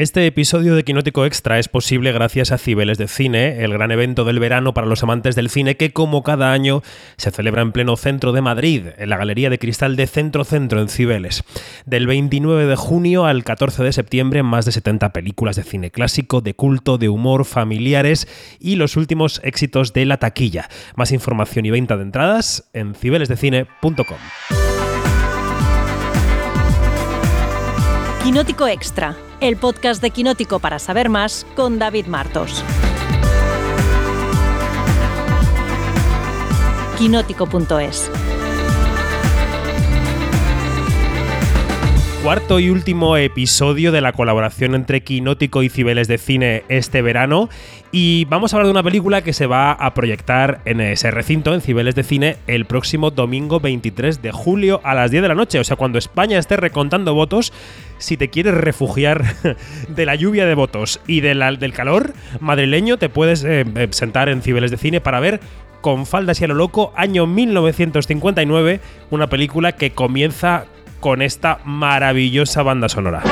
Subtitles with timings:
[0.00, 4.24] Este episodio de Quinótico Extra es posible gracias a Cibeles de Cine, el gran evento
[4.24, 6.82] del verano para los amantes del cine que como cada año
[7.18, 10.80] se celebra en pleno centro de Madrid, en la Galería de Cristal de Centro Centro
[10.80, 11.44] en Cibeles.
[11.84, 16.40] Del 29 de junio al 14 de septiembre más de 70 películas de cine clásico,
[16.40, 18.26] de culto, de humor, familiares
[18.58, 20.70] y los últimos éxitos de la taquilla.
[20.96, 24.16] Más información y venta de entradas en cibelesdecine.com.
[28.22, 32.62] Quinótico Extra, el podcast de Quinótico para saber más con David Martos.
[36.98, 38.10] Quinótico.es
[42.22, 47.48] Cuarto y último episodio de la colaboración entre Quinótico y Cibeles de Cine este verano.
[47.92, 51.52] Y vamos a hablar de una película que se va a proyectar en ese recinto,
[51.52, 55.34] en Cibeles de Cine, el próximo domingo 23 de julio a las 10 de la
[55.34, 55.58] noche.
[55.58, 57.52] O sea, cuando España esté recontando votos,
[57.98, 59.24] si te quieres refugiar
[59.88, 64.42] de la lluvia de votos y del calor madrileño, te puedes eh, eh, sentar en
[64.42, 65.40] Cibeles de Cine para ver
[65.80, 68.80] con faldas y a lo loco, año 1959,
[69.10, 70.66] una película que comienza
[71.00, 73.22] con esta maravillosa banda sonora.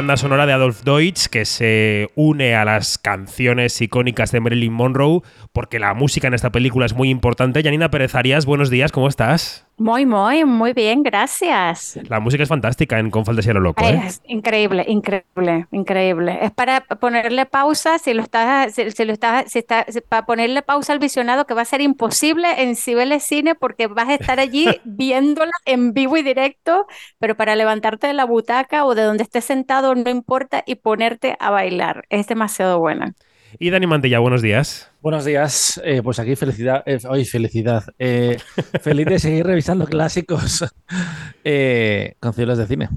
[0.00, 5.20] Banda sonora de Adolf Deutsch que se une a las canciones icónicas de Marilyn Monroe,
[5.52, 7.62] porque la música en esta película es muy importante.
[7.62, 9.66] Janina Pérez Arias, buenos días, ¿cómo estás?
[9.80, 11.98] Muy, muy, muy bien, gracias.
[12.06, 13.82] La música es fantástica en Con Falta lo loco.
[13.82, 13.98] ¿eh?
[14.04, 16.38] Es increíble, increíble, increíble.
[16.42, 20.92] Es para ponerle pausa, si lo estás, si, lo estás, si está, para ponerle pausa
[20.92, 24.66] al visionado, que va a ser imposible en Cibeles Cine porque vas a estar allí
[24.84, 26.86] viéndola en vivo y directo,
[27.18, 31.38] pero para levantarte de la butaca o de donde estés sentado no importa y ponerte
[31.40, 32.04] a bailar.
[32.10, 33.14] Es demasiado buena.
[33.58, 34.89] Y Dani Mantilla, buenos días.
[35.02, 38.36] Buenos días, eh, pues aquí felicidad, eh, hoy felicidad, eh,
[38.82, 40.60] feliz de seguir revisando clásicos
[42.20, 42.90] con cielos de cine.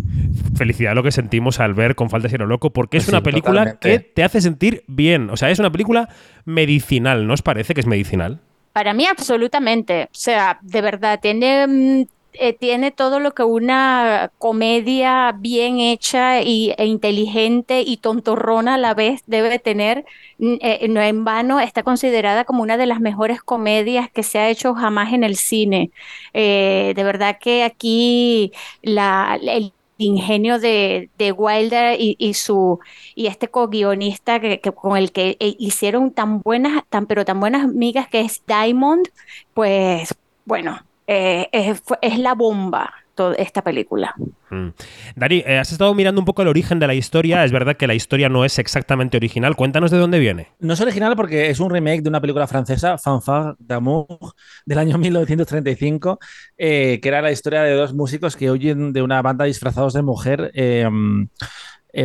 [0.58, 4.00] Felicidad lo que sentimos al ver con Falta Cero Loco, porque es una película que
[4.00, 6.10] te hace sentir bien, o sea, es una película
[6.44, 8.42] medicinal, ¿no os parece que es medicinal?
[8.74, 14.32] Para mí absolutamente, o sea, de verdad, tiene mm, eh, tiene todo lo que una
[14.40, 20.06] comedia bien hecha y, e inteligente y tontorrona a la vez debe tener.
[20.40, 24.50] Eh, no en vano está considerada como una de las mejores comedias que se ha
[24.50, 25.92] hecho jamás en el cine.
[26.34, 28.52] Eh, de verdad que aquí
[28.82, 32.80] el ingenio de, Wilder y, su
[33.16, 38.08] y este co-guionista que, con el que hicieron tan buenas, tan pero tan buenas amigas
[38.08, 39.08] que es Diamond,
[39.54, 40.14] pues
[40.46, 40.80] bueno,
[41.14, 44.16] eh, es, la bomba toda esta película.
[44.50, 44.70] Mm.
[45.16, 47.46] Dari, eh, has estado mirando un poco el origen de la historia.
[47.46, 49.56] Es verdad que la historia no es exactamente original.
[49.56, 50.48] Cuéntanos de dónde viene.
[50.60, 54.08] No es original porque es un remake de una película francesa, Fanfare d'amour,
[54.66, 56.20] del año 1935,
[56.58, 60.02] eh, que era la historia de dos músicos que huyen de una banda disfrazados de
[60.02, 60.52] mujer.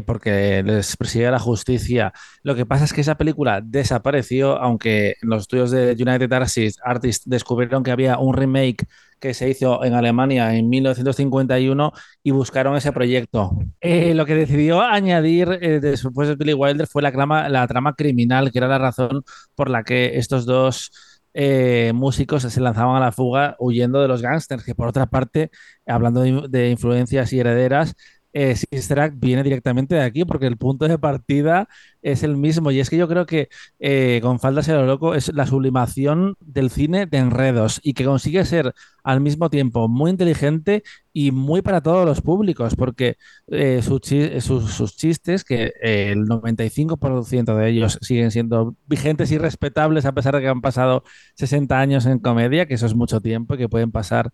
[0.07, 2.13] Porque les persigue la justicia.
[2.43, 7.83] Lo que pasa es que esa película desapareció, aunque los estudios de United Artists descubrieron
[7.83, 8.87] que había un remake
[9.19, 11.93] que se hizo en Alemania en 1951
[12.23, 13.59] y buscaron ese proyecto.
[13.81, 18.59] Eh, lo que decidió añadir eh, después de Billy Wilder fue la trama, criminal, que
[18.59, 19.23] era la razón
[19.55, 20.91] por la que estos dos
[21.35, 25.51] eh, músicos se lanzaban a la fuga huyendo de los gángsters, que por otra parte,
[25.87, 27.95] hablando de, influencias y herederas,
[28.33, 31.69] eh, Sister Act viene directamente de aquí, porque el punto de partida
[32.03, 32.71] es el mismo.
[32.71, 33.49] Y es que yo creo que
[33.79, 38.05] eh, con Faldas y lo loco es la sublimación del cine de enredos y que
[38.05, 40.83] consigue ser al mismo tiempo muy inteligente
[41.13, 43.17] y muy para todos los públicos, porque
[43.49, 44.03] eh, sus,
[44.45, 50.35] sus, chistes, que eh, el 95% de ellos siguen siendo vigentes y respetables a pesar
[50.35, 51.05] de que han pasado
[51.35, 54.31] 60 años en comedia, que eso es mucho tiempo y que pueden pasar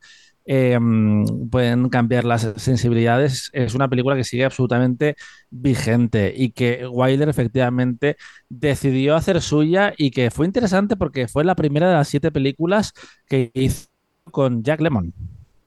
[0.46, 3.50] Em, pueden cambiar las sensibilidades.
[3.54, 5.16] Es una película que sigue absolutamente
[5.50, 8.16] vigente y que Wilder efectivamente
[8.50, 12.92] decidió hacer suya y que fue interesante porque fue la primera de las siete películas
[13.26, 13.88] que hizo
[14.30, 15.14] con Jack Lemmon.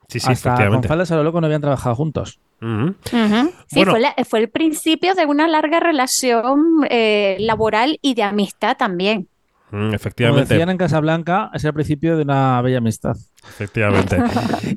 [0.10, 2.40] Sí, sí, Hasta con Faldas a lo loco no habían trabajado juntos.
[2.60, 3.84] Sí,
[4.26, 9.28] fue, el principio de una larga relación eh, laboral y de amistad también.
[9.72, 10.44] Mm, efectivamente.
[10.44, 13.18] Como decían en Casablanca, es el principio de una bella amistad.
[13.50, 14.18] Efectivamente.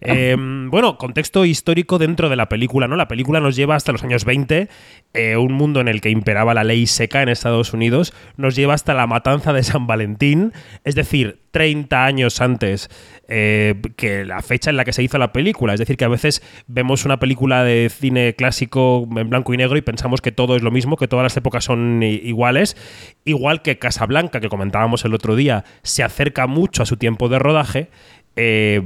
[0.02, 2.96] Em, bueno, contexto histórico dentro de la película, ¿no?
[2.96, 4.68] La película nos lleva hasta los años 20,
[5.12, 8.74] eh, un mundo en el que imperaba la ley seca en Estados Unidos, nos lleva
[8.74, 10.52] hasta la matanza de San Valentín,
[10.84, 12.88] es decir, 30 años antes
[13.28, 15.74] eh, que la fecha en la que se hizo la película.
[15.74, 19.76] Es decir, que a veces vemos una película de cine clásico en blanco y negro
[19.76, 22.76] y pensamos que todo es lo mismo, que todas las épocas son iguales.
[23.24, 27.38] Igual que Casablanca, que comentábamos el otro día, se acerca mucho a su tiempo de
[27.38, 27.90] rodaje
[28.36, 28.80] eh,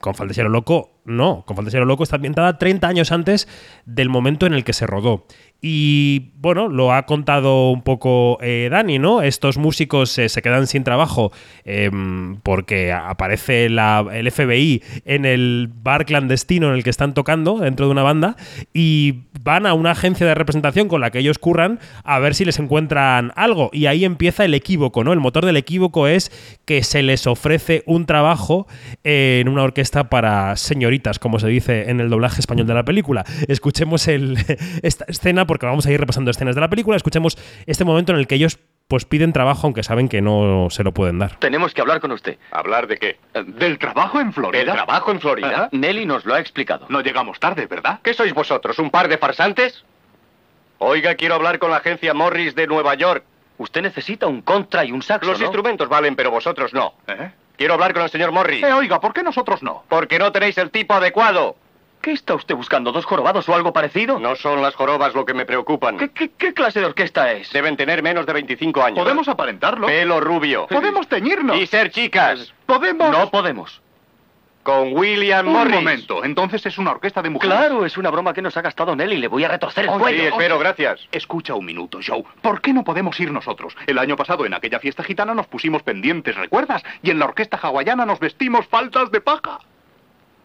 [0.00, 1.44] con Fantasía Loco, no.
[1.46, 3.48] Con Fantasía Loco está ambientada 30 años antes
[3.86, 5.26] del momento en el que se rodó.
[5.66, 9.22] Y bueno, lo ha contado un poco eh, Dani, ¿no?
[9.22, 11.32] Estos músicos eh, se quedan sin trabajo
[11.64, 17.86] em, porque aparece el FBI en el bar clandestino en el que están tocando dentro
[17.86, 18.36] de una banda
[18.74, 22.44] y van a una agencia de representación con la que ellos curran a ver si
[22.44, 23.70] les encuentran algo.
[23.72, 25.14] Y ahí empieza el equívoco, ¿no?
[25.14, 26.30] El motor del equívoco es
[26.66, 28.66] que se les ofrece un trabajo
[29.02, 33.24] en una orquesta para señoritas, como se dice en el doblaje español de la película.
[33.48, 34.06] Escuchemos
[34.82, 36.96] esta escena porque vamos a ir repasando escenas de la película.
[36.96, 38.58] Escuchemos este momento en el que ellos
[38.88, 41.36] pues piden trabajo aunque saben que no se lo pueden dar.
[41.36, 42.38] Tenemos que hablar con usted.
[42.50, 43.20] ¿Hablar de qué?
[43.32, 44.64] ¿Del trabajo en Florida?
[44.64, 45.68] ¿Del trabajo en Florida?
[45.70, 46.86] Nelly nos lo ha explicado.
[46.88, 48.00] No llegamos tarde, ¿verdad?
[48.02, 49.84] ¿Qué sois vosotros, un par de farsantes?
[50.78, 53.22] Oiga, quiero hablar con la agencia Morris de Nueva York.
[53.58, 56.94] Usted necesita un contra y un saxo, Los instrumentos valen, pero vosotros no.
[57.06, 57.30] ¿Eh?
[57.56, 58.64] Quiero hablar con el señor Morris.
[58.64, 59.84] Eh, oiga, ¿por qué nosotros no?
[59.88, 61.54] Porque no tenéis el tipo adecuado.
[62.04, 62.92] ¿Qué está usted buscando?
[62.92, 64.18] ¿Dos jorobados o algo parecido?
[64.18, 65.96] No son las jorobas lo que me preocupan.
[65.96, 67.50] ¿Qué, clase de orquesta es?
[67.50, 68.98] Deben tener menos de 25 años.
[68.98, 69.86] ¿Podemos aparentarlo?
[69.86, 70.66] Pelo rubio.
[70.66, 71.56] ¿Podemos teñirnos?
[71.56, 72.52] Y ser chicas.
[72.66, 73.10] ¿Podemos?
[73.10, 73.80] No podemos.
[74.62, 75.78] Con William Morris.
[75.78, 77.56] Un momento, entonces es una orquesta de mujeres.
[77.56, 79.16] Claro, es una broma que nos ha gastado Nelly.
[79.16, 80.24] Le voy a retorcer el cuello.
[80.24, 81.08] Sí, espero, gracias.
[81.10, 82.22] Escucha un minuto, Joe.
[82.42, 83.74] ¿Por qué no podemos ir nosotros?
[83.86, 86.82] El año pasado en aquella fiesta gitana nos pusimos pendientes, ¿recuerdas?
[87.02, 89.60] Y en la orquesta hawaiana nos vestimos faltas de paja.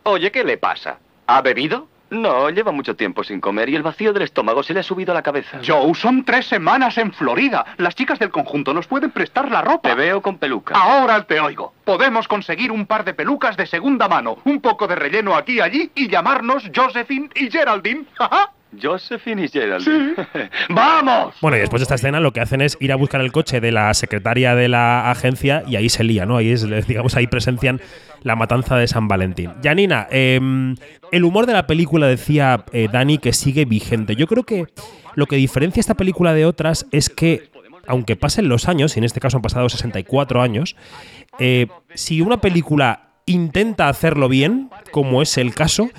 [0.03, 0.99] Oye, ¿qué le pasa?
[1.29, 1.87] ¿Ha bebido?
[2.09, 5.11] No, lleva mucho tiempo sin comer y el vacío del estómago se le ha subido
[5.11, 5.59] a la cabeza.
[5.63, 7.63] Joe, son tres semanas en Florida.
[7.77, 9.89] Las chicas del conjunto nos pueden prestar la ropa.
[9.89, 10.73] Te veo con peluca.
[10.73, 11.75] Ahora te oigo.
[11.85, 15.61] Podemos conseguir un par de pelucas de segunda mano, un poco de relleno aquí y
[15.61, 18.05] allí y llamarnos Josephine y Geraldine.
[18.79, 20.15] Josephine y Geraldine.
[20.69, 21.35] ¡Vamos!
[21.41, 23.59] Bueno, y después de esta escena lo que hacen es ir a buscar el coche
[23.61, 26.37] de la secretaria de la agencia y ahí se lía, ¿no?
[26.37, 27.81] Ahí es, digamos, ahí presencian
[28.21, 29.51] la matanza de San Valentín.
[29.63, 30.75] Janina, em,
[31.11, 34.15] el humor de la película decía eh, Dani que sigue vigente.
[34.15, 34.65] Yo creo que
[35.15, 37.49] lo que diferencia esta película de otras es que,
[37.87, 40.75] aunque pasen los años, y en este caso han pasado 64 años,
[41.39, 45.89] eh, si una película intenta hacerlo bien, como es el caso,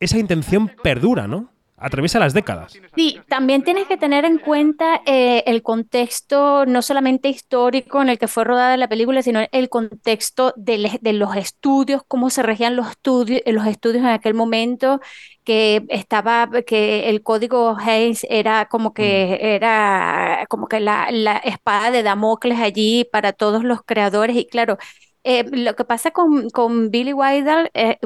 [0.00, 1.49] esa intención perdura, ¿no?
[1.80, 2.78] Atraviesa las décadas.
[2.94, 8.18] Sí, también tienes que tener en cuenta eh, el contexto no solamente histórico en el
[8.18, 12.90] que fue rodada la película, sino el contexto de, los estudios, cómo se regían los
[12.90, 15.00] estudios, los estudios en aquel momento,
[15.42, 19.46] que estaba, que el código Hayes era como que mm.
[19.46, 24.76] era como que la, la espada de Damocles allí para todos los creadores, y claro,
[25.24, 27.98] eh, lo que pasa con, con Billy Wilder, eh,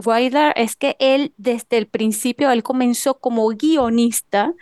[0.56, 4.52] es que él desde el principio, él comenzó como guionista,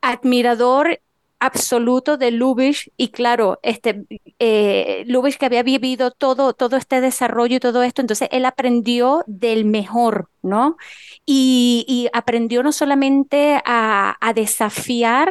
[0.00, 1.00] admirador
[1.40, 4.04] absoluto de Lubitsch y claro, este,
[4.38, 9.24] eh, Lubitsch que había vivido todo, todo este desarrollo y todo esto, entonces él aprendió
[9.26, 10.76] del mejor, ¿no?
[11.24, 15.30] Y, aprendió no solamente a, a desafiar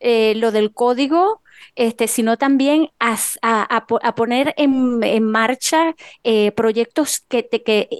[0.00, 1.42] eh, lo del código,
[1.74, 3.86] este, sino también a,
[4.16, 7.48] poner en, marcha eh, proyectos que,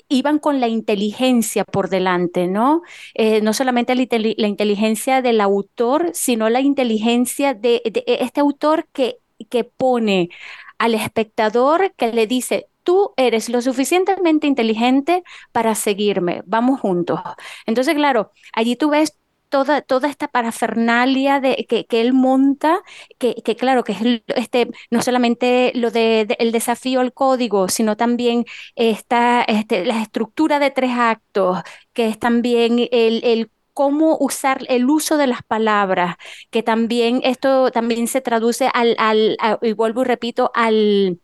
[0.09, 2.83] iban con la inteligencia por delante, ¿no?
[3.15, 9.19] Eh, no solamente la, inteligencia del autor, sino la inteligencia de, este autor que,
[9.51, 10.31] que pone
[10.79, 15.23] al espectador que le dice, tú eres lo suficientemente inteligente
[15.53, 17.21] para seguirme, vamos juntos.
[17.67, 19.18] Entonces, claro, allí tú ves
[19.49, 22.81] toda, toda esta parafernalia de, que, que él monta,
[23.19, 27.97] que, que, claro, que es este, no solamente lo de, el desafío al código, sino
[27.97, 28.45] también
[28.77, 31.61] esta, este, la estructura de tres actos,
[31.93, 36.17] que es también el, el cómo usar el uso de las palabras,
[36.51, 41.21] que también esto también se traduce al, al y vuelvo y repito, al,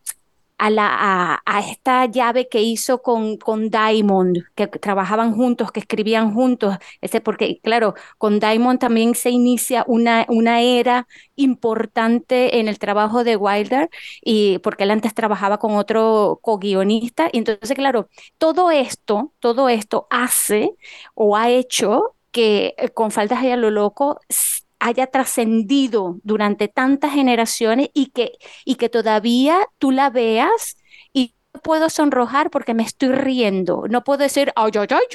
[0.57, 6.33] a, la, a, esta llave que hizo con, con Diamond, que trabajaban juntos, que escribían
[6.33, 12.79] juntos, ese, porque claro, con Diamond también se inicia una, una era importante en el
[12.79, 13.89] trabajo de Wilder,
[14.21, 20.07] y porque él antes trabajaba con otro co-guionista, y entonces, claro, todo esto, todo esto
[20.09, 20.71] hace
[21.13, 24.19] o ha hecho que con Faltas a lo loco
[24.85, 28.33] haya trascendido durante tantas generaciones y que,
[28.65, 30.77] y que todavía tú la veas
[31.11, 33.85] y puedo sonrojar porque me estoy riendo.
[33.89, 35.05] No puedo decir, ay, ay, ay,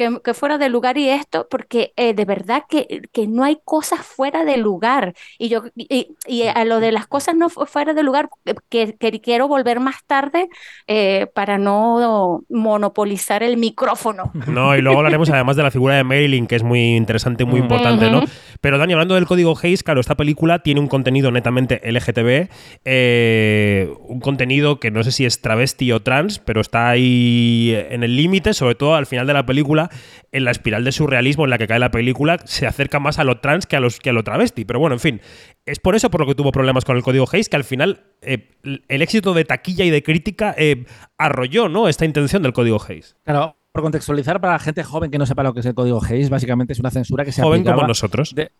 [0.00, 3.58] que, que, fuera de lugar y esto, porque eh, de verdad que, que, no hay
[3.62, 5.12] cosas fuera de lugar.
[5.38, 8.30] Y yo y, y, a lo de las cosas no fuera de lugar,
[8.70, 10.48] que, que quiero volver más tarde
[10.86, 14.32] eh, para no monopolizar el micrófono.
[14.50, 17.60] No, y luego hablaremos además de la figura de Marilyn, que es muy interesante, muy
[17.60, 18.22] importante, uh -huh.
[18.22, 18.24] ¿no?
[18.60, 22.48] Pero Dani, hablando del código Hayes, claro, esta película tiene un contenido netamente LGTB,
[22.84, 28.02] eh, un contenido que no sé si es travesti o trans, pero está ahí en
[28.02, 29.89] el límite, sobre todo al final de la película,
[30.32, 33.24] en la espiral de surrealismo en la que cae la película, se acerca más a
[33.24, 34.64] lo trans que a, los, que a lo travesti.
[34.64, 35.20] Pero bueno, en fin,
[35.66, 38.04] es por eso por lo que tuvo problemas con el código Hayes, que al final
[38.22, 38.50] eh,
[38.88, 40.84] el éxito de taquilla y de crítica eh,
[41.18, 41.88] arrolló ¿no?
[41.88, 43.16] esta intención del código Hayes.
[43.24, 46.00] Claro, por contextualizar para la gente joven que no sepa lo que es el código
[46.04, 48.34] Hayes, básicamente es una censura que se joven aplicaba como nosotros.
[48.34, 48.50] De,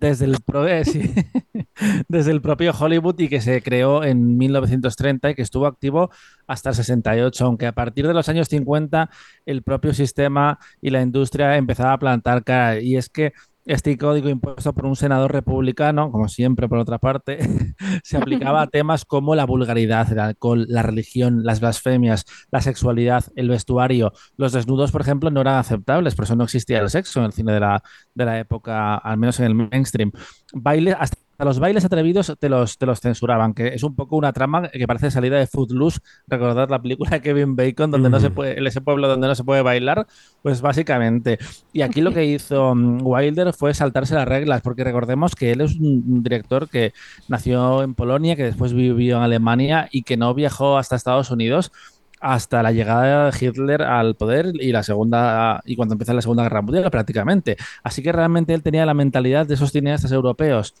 [0.00, 0.82] desde el, pro, eh,
[2.08, 6.10] desde el propio Hollywood y que se creó en 1930 y que estuvo activo
[6.46, 9.10] hasta el 68, aunque a partir de los años 50
[9.46, 12.80] el propio sistema y la industria empezaba a plantar cara.
[12.80, 13.32] Y es que
[13.66, 17.38] este código impuesto por un senador republicano, como siempre por otra parte,
[18.04, 23.24] se aplicaba a temas como la vulgaridad, el alcohol, la religión, las blasfemias, la sexualidad,
[23.34, 24.12] el vestuario.
[24.36, 27.32] Los desnudos, por ejemplo, no eran aceptables, por eso no existía el sexo en el
[27.32, 27.82] cine de la,
[28.14, 30.12] de la época, al menos en el mainstream.
[30.54, 34.16] Baile, hasta a los bailes atrevidos te los, te los censuraban, que es un poco
[34.16, 38.12] una trama que parece salida de Footloose, recordar la película de Kevin Bacon, donde mm.
[38.12, 40.06] no se puede, en ese pueblo donde no se puede bailar,
[40.42, 41.38] pues básicamente.
[41.72, 45.60] Y aquí lo que hizo um, Wilder fue saltarse las reglas, porque recordemos que él
[45.60, 46.92] es un director que
[47.28, 51.72] nació en Polonia, que después vivió en Alemania y que no viajó hasta Estados Unidos
[52.20, 56.44] hasta la llegada de Hitler al poder y la segunda y cuando empezó la Segunda
[56.44, 57.56] Guerra Mundial prácticamente.
[57.82, 60.74] Así que realmente él tenía la mentalidad de esos cineastas europeos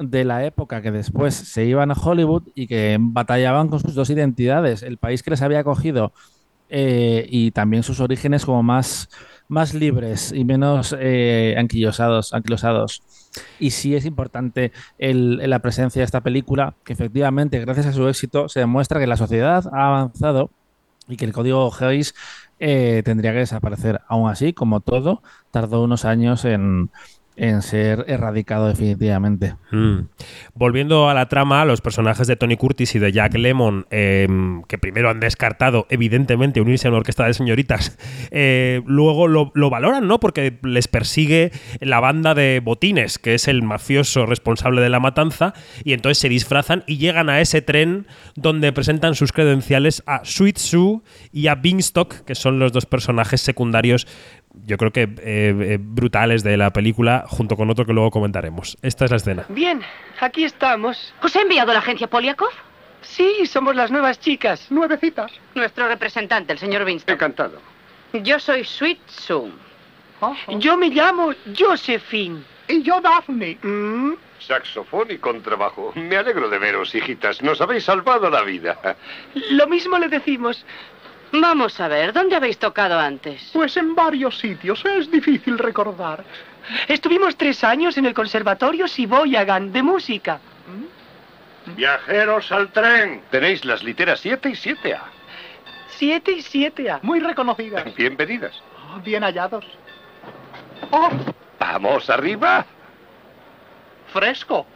[0.00, 4.10] de la época que después se iban a Hollywood y que batallaban con sus dos
[4.10, 6.12] identidades, el país que les había acogido
[6.70, 9.10] eh, y también sus orígenes como más,
[9.48, 13.02] más libres y menos eh, anquilosados, anquilosados.
[13.58, 18.08] Y sí es importante el, la presencia de esta película, que efectivamente, gracias a su
[18.08, 20.50] éxito, se demuestra que la sociedad ha avanzado
[21.08, 22.14] y que el código Hayes
[22.58, 24.00] eh, tendría que desaparecer.
[24.08, 26.90] Aún así, como todo, tardó unos años en,
[27.40, 29.54] en ser erradicado definitivamente.
[29.70, 30.00] Mm.
[30.52, 34.28] Volviendo a la trama, los personajes de Tony Curtis y de Jack Lemon, eh,
[34.68, 37.96] que primero han descartado, evidentemente, unirse a una orquesta de señoritas,
[38.30, 40.20] eh, luego lo, lo, valoran, ¿no?
[40.20, 45.54] Porque les persigue la banda de Botines, que es el mafioso responsable de la matanza,
[45.82, 48.06] y entonces se disfrazan y llegan a ese tren
[48.36, 51.00] donde presentan sus credenciales a Sweet Sue
[51.32, 54.06] y a Beanstalk, que son los dos personajes secundarios
[54.66, 58.76] yo creo que eh, eh, brutales de la película, junto con otro que luego comentaremos.
[58.82, 59.44] Esta es la escena.
[59.48, 59.82] Bien,
[60.20, 61.14] aquí estamos.
[61.22, 62.50] ¿Os ha enviado la agencia Poliakov?
[63.02, 64.70] Sí, somos las nuevas chicas.
[64.70, 65.32] Nuevecitas.
[65.54, 67.14] Nuestro representante, el señor Winston.
[67.14, 67.60] Encantado.
[68.12, 69.50] Yo soy Sweet Sue.
[70.20, 70.58] Oh, oh.
[70.58, 72.42] Yo me llamo Josephine.
[72.68, 73.58] Y yo Daphne.
[73.62, 74.12] ¿Mm?
[74.38, 75.92] Saxofón y contrabajo.
[75.94, 77.42] Me alegro de veros, hijitas.
[77.42, 78.96] Nos habéis salvado la vida.
[79.50, 80.64] Lo mismo le decimos.
[81.32, 83.50] Vamos a ver, ¿dónde habéis tocado antes?
[83.52, 86.24] Pues en varios sitios, es difícil recordar.
[86.88, 90.40] Estuvimos tres años en el Conservatorio Siboyagan de música.
[91.76, 93.22] Viajeros al tren.
[93.30, 95.00] Tenéis las literas 7 y 7A.
[95.88, 97.00] 7 y 7A.
[97.02, 97.94] Muy reconocidas.
[97.94, 98.60] Bienvenidas.
[98.92, 99.64] Oh, bien hallados.
[100.90, 101.10] Oh.
[101.58, 102.64] Vamos arriba.
[104.12, 104.66] Fresco.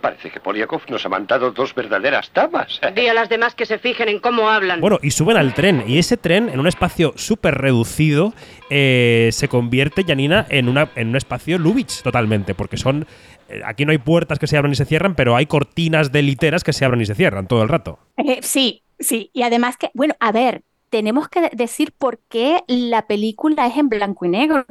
[0.00, 2.80] Parece que Poliakov nos ha mandado dos verdaderas damas.
[2.94, 4.80] Di a las demás que se fijen en cómo hablan.
[4.80, 5.84] Bueno, y suben al tren.
[5.86, 8.32] Y ese tren, en un espacio súper reducido,
[8.70, 12.54] eh, se convierte, Janina, en, una, en un espacio Lubitsch totalmente.
[12.54, 13.06] Porque son.
[13.48, 16.22] Eh, aquí no hay puertas que se abran y se cierran, pero hay cortinas de
[16.22, 17.98] literas que se abren y se cierran todo el rato.
[18.16, 19.30] Eh, sí, sí.
[19.32, 23.88] Y además que, bueno, a ver, tenemos que decir por qué la película es en
[23.88, 24.64] blanco y negro.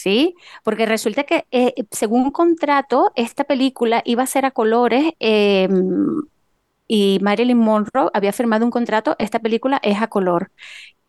[0.00, 0.34] ¿Sí?
[0.64, 5.68] Porque resulta que eh, según contrato, esta película iba a ser a colores eh,
[6.88, 10.50] y Marilyn Monroe había firmado un contrato, esta película es a color.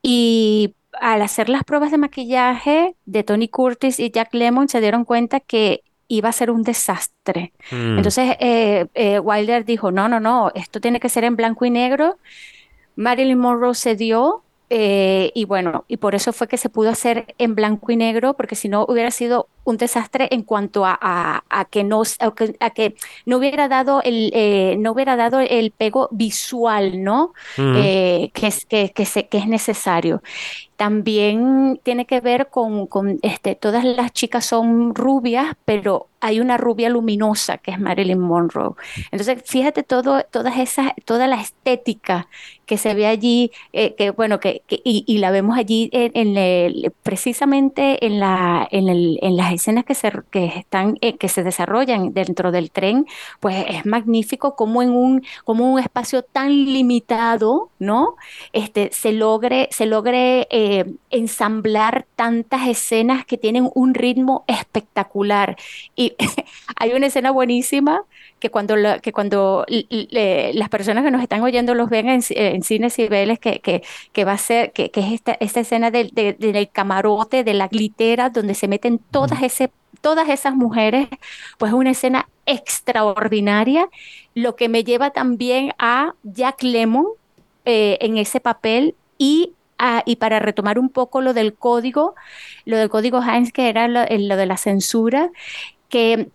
[0.02, 5.06] Y al hacer las pruebas de maquillaje de Tony Curtis y Jack Lemmon se dieron
[5.06, 7.54] cuenta que iba a ser un desastre.
[7.72, 7.98] Mm.
[7.98, 11.70] Entonces eh, eh, Wilder dijo, no, no, no, esto tiene que ser en blanco y
[11.70, 12.18] negro.
[12.98, 17.56] Marilyn Monroe cedió eh, y bueno, y por eso fue que se pudo hacer en
[17.56, 21.66] blanco y negro, porque si no hubiera sido un desastre en cuanto a, a- a
[21.66, 22.02] que, no,
[22.60, 27.34] a que, no hubiera dado el, eh, no hubiera dado el pego visual, ¿no?
[27.72, 30.22] Eh, que, es, que, que, se- que es necesario.
[30.78, 36.58] También tiene que ver con, con, este, todas las chicas son rubias, pero hay una
[36.58, 38.74] rubia luminosa que es Marilyn Monroe.
[39.12, 42.28] Entonces, fíjate todo, todas esas, toda la estética
[42.66, 46.12] que se ve allí, eh, que bueno, que, que- y, y la vemos allí en,
[46.16, 51.18] en el- precisamente en la, en el, en las escenas que se, que están, eh,
[51.18, 53.06] que se desarrollan dentro del tren,
[53.40, 58.16] pues es magnífico como en un, como un espacio tan limitado, ¿no?
[58.54, 65.56] Este, se logre, se logre eh, ensamblar tantas escenas que tienen un ritmo espectacular.
[65.96, 66.16] Y
[66.78, 68.04] hay una escena buenísima
[68.40, 72.10] que cuando, la- que cuando l- l- las personas que nos están oyendo los ven
[72.10, 75.60] en, en cines Cibeles, que, que, que va a ser, que, que es esta, esta
[75.60, 79.72] escena del, de- del camarote, de la glitera, donde se meten todas, ese,
[80.02, 81.08] todas esas mujeres,
[81.58, 83.88] pues es una escena extraordinaria,
[84.34, 87.08] lo que me lleva también a Jack Lemmon
[87.66, 89.54] eh, en ese papel y,
[90.06, 92.16] y para retomar un poco lo del código,
[92.66, 95.30] lo del código Heinz, que era lo, lo de la censura,
[95.90, 96.30] que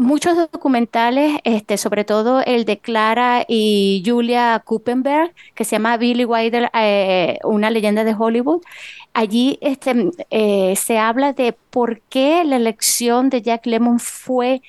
[0.00, 6.24] muchos documentales, este, sobre todo el de Clara y Julia Kuppenberg, que se llama Billy
[6.24, 8.62] Wilder, eh, una leyenda de Hollywood.
[9.12, 14.62] Allí este, eh, se habla de por qué la elección de Jack Lemmon fue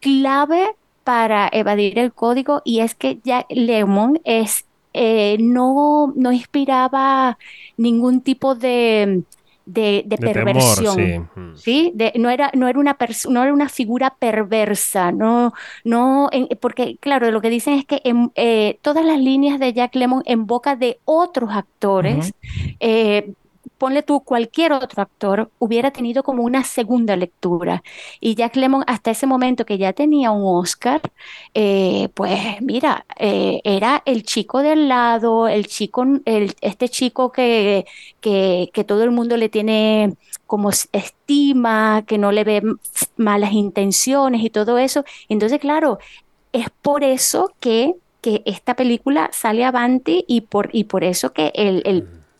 [0.00, 0.68] clave
[1.04, 7.38] para evadir el código y es que Jack Lemmon es, eh, no, no inspiraba
[7.76, 9.24] ningún tipo de,
[9.64, 10.86] de, de De temor, perversión.
[10.86, 11.24] sí.
[11.54, 11.90] ¿sí?
[11.94, 12.96] De- no era, no era una
[13.28, 15.52] no era una figura perversa, no,
[15.84, 19.72] no, en- porque claro, lo que dicen es que en, eh, todas las líneas de
[19.72, 22.34] Jack Lemmon en boca de otros actores,
[22.80, 23.34] eh,
[23.78, 27.82] ponle tú cualquier otro actor, hubiera tenido como una segunda lectura.
[28.20, 31.00] Y Jack Lemmon, hasta ese momento que ya tenía un Oscar,
[31.54, 37.86] eh, pues mira, eh, era el chico de al lado, el chico, este chico que,
[38.20, 40.14] que, que todo el mundo le tiene
[40.46, 42.62] como estima, que no le ve
[43.16, 45.04] malas intenciones y todo eso.
[45.28, 45.98] Entonces, claro,
[46.52, 51.52] es por eso que, que esta película sale avante y por, y por eso que
[51.54, 51.82] el-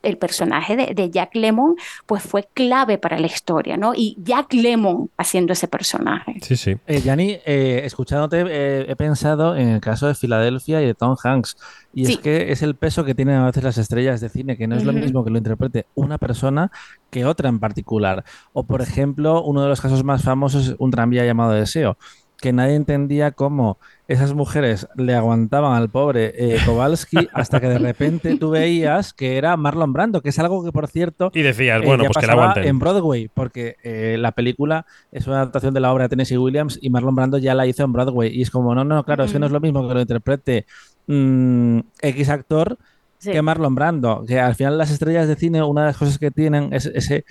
[0.02, 1.74] el personaje de, de Jack Lemmon
[2.06, 3.92] pues fue clave para la historia, ¿no?
[3.94, 6.36] Y Jack Lemmon haciendo ese personaje.
[6.42, 6.76] Sí, sí.
[6.86, 11.16] Eh, Yanni, eh, escuchándote, eh, he pensado en el caso de Filadelfia y de Tom
[11.22, 11.56] Hanks.
[11.94, 12.12] Y Sí.
[12.14, 14.76] es que es el peso que tienen a veces las estrellas de cine, que no
[14.76, 16.70] es lo mismo que lo interprete una persona
[17.10, 18.24] que otra en particular.
[18.52, 21.96] O, por ejemplo, uno de los casos más famosos es un tranvía llamado Deseo,
[22.40, 27.78] que nadie entendía cómo esas mujeres le aguantaban al pobre eh, Kowalski hasta que de
[27.78, 31.82] repente tú veías que era Marlon Brando, que es algo que, por cierto, Y decías,
[31.82, 32.64] eh, bueno, ya pues que la aguanten.
[32.64, 36.78] en Broadway, porque eh, la película es una adaptación de la obra de Tennessee Williams
[36.80, 38.30] y Marlon Brando ya la hizo en Broadway.
[38.32, 40.64] Y es como, no, no, claro, es que no es lo mismo que lo interprete
[41.06, 42.78] mm, X actor
[43.20, 43.32] Sí.
[43.32, 44.24] que Marlon Brando.
[44.28, 47.24] Que al final las estrellas de cine, una de las cosas que tienen es ese,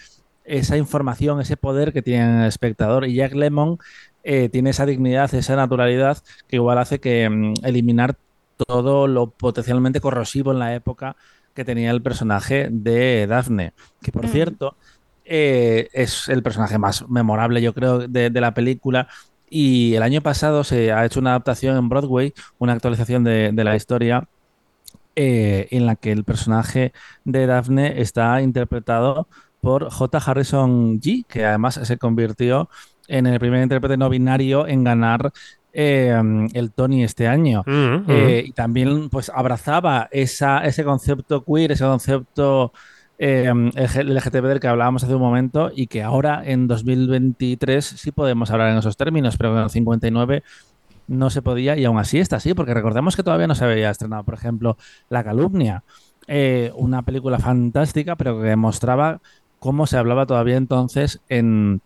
[0.44, 3.08] esa información, ese poder que tiene el espectador.
[3.08, 3.78] Y Jack Lemmon
[4.30, 6.18] eh, tiene esa dignidad, esa naturalidad
[6.50, 8.18] que igual hace que mm, eliminar
[8.68, 11.16] todo lo potencialmente corrosivo en la época
[11.54, 13.72] que tenía el personaje de Daphne.
[14.02, 14.76] Que por cierto,
[15.24, 19.08] eh, es el personaje más memorable, yo creo, de, de la película.
[19.50, 23.64] Y el año pasado se ha hecho una adaptación en Broadway, una actualización de, de
[23.64, 24.28] la historia,
[25.16, 26.92] eh, en la que el personaje
[27.24, 29.30] de Daphne está interpretado
[29.62, 30.18] por J.
[30.18, 32.70] Harrison G., que además se convirtió
[33.08, 35.32] en el primer intérprete no binario en ganar
[35.74, 36.20] eh,
[36.54, 37.64] el Tony este año.
[37.66, 38.10] Mm.
[38.10, 42.74] Eh, y también pues abrazaba esa, ese concepto queer, ese concepto
[43.20, 48.52] eh, LGTB del que hablábamos hace un momento y que ahora en 2023 sí podemos
[48.52, 50.44] hablar en esos términos, pero en el 59
[51.08, 53.90] no se podía y aún así está así, porque recordemos que todavía no se había
[53.90, 54.78] estrenado, por ejemplo,
[55.10, 55.84] La calumnia,
[56.28, 59.22] eh, una película fantástica, pero que demostraba
[59.60, 61.82] cómo se hablaba todavía entonces en,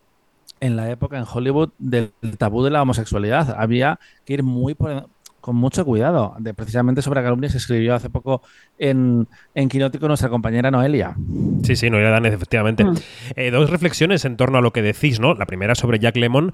[0.62, 3.56] en la época en Hollywood del tabú de la homosexualidad.
[3.60, 5.10] Había que ir muy por,
[5.41, 6.36] con mucho cuidado.
[6.39, 8.41] De, precisamente sobre calumnias se escribió hace poco
[8.80, 11.15] en, en Quinótico nuestra compañera Noelia.
[11.63, 12.86] Sí, sí, Noelia Dan, efectivamente.
[12.86, 12.95] Mm.
[13.36, 15.34] Eh, dos reflexiones en torno a lo que decís, ¿no?
[15.34, 16.54] La primera sobre Jack Lemon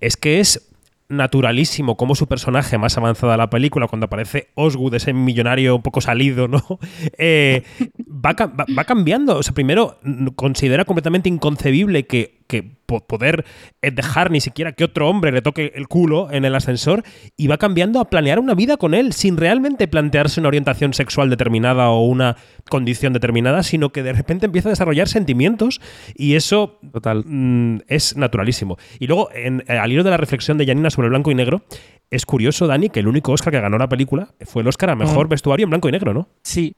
[0.00, 0.68] es que es
[1.08, 5.82] naturalísimo como su personaje más avanzada de la película, cuando aparece Osgood, ese millonario un
[5.82, 6.62] poco salido, ¿no?
[7.18, 7.62] Eh,
[8.08, 9.36] va, va- va cambiando.
[9.36, 9.98] O sea, primero
[10.36, 13.44] considera completamente inconcebible que, que po- poder
[13.80, 17.02] eh, dejar ni siquiera que otro hombre le toque el culo en el ascensor
[17.36, 21.30] y va cambiando a planear una vida con él sin realmente plantearse una orientación sexual
[21.30, 22.36] determinada o una
[22.68, 25.80] condición determinada, sino que de repente empieza a desarrollar sentimientos
[26.14, 27.24] y eso Total.
[27.26, 28.76] mm, es naturalísimo.
[28.98, 31.34] Y luego, en- eh, al hilo de la reflexión de Janina sobre el blanco y
[31.34, 31.62] negro,
[32.10, 34.96] es curioso, Dani, que el único Oscar que ganó la película fue el Oscar a
[34.96, 35.30] mejor Mm.
[35.30, 36.28] vestuario en blanco y negro, ¿no?
[36.42, 36.76] Sí,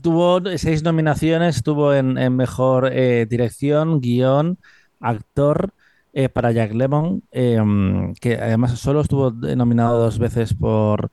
[0.00, 4.58] tuvo seis nominaciones, estuvo en, en mejor eh, dirección, guion,
[5.00, 5.72] actor
[6.12, 7.58] eh, para Jack Lemmon, eh,
[8.20, 11.10] que además solo estuvo nominado dos veces por,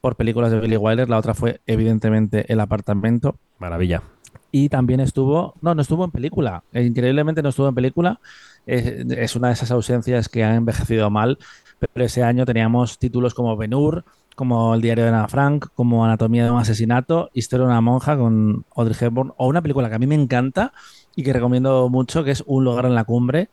[0.00, 3.36] por películas de Billy Wilder, la otra fue evidentemente El apartamento.
[3.58, 4.02] Maravilla.
[4.50, 8.20] Y también estuvo, no, no estuvo en película, eh, increíblemente no estuvo en película,
[8.66, 11.38] es, es una de esas ausencias que han envejecido mal,
[11.78, 16.44] pero ese año teníamos títulos como Ben-Hur, como El diario de Ana Frank, como Anatomía
[16.44, 19.98] de un asesinato, Historia de una monja con Audrey Hepburn, o una película que a
[19.98, 20.72] mí me encanta
[21.18, 23.50] y que recomiendo mucho, que es Un lugar en la cumbre,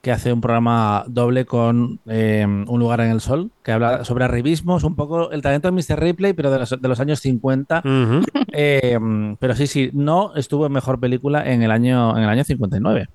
[0.00, 4.26] que hace un programa doble con eh, Un lugar en el sol, que habla sobre
[4.26, 5.98] arribismos, un poco el talento de Mr.
[5.98, 7.80] Ripley, pero de los, de los años 50.
[7.84, 8.24] Ujú.
[8.52, 8.96] Eh,
[9.40, 13.08] pero sí, sí, no estuvo en mejor película en el año, en el año 59.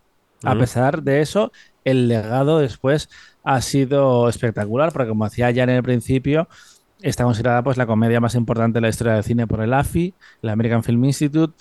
[0.44, 0.60] A Ujú.
[0.60, 1.54] pesar de eso,
[1.86, 3.08] el legado después
[3.46, 6.50] ha sido espectacular, porque como decía ya en el principio,
[7.02, 10.14] está considerada pues la comedia más importante de la historia del cine por el AFI,
[10.42, 11.54] el American Film Institute,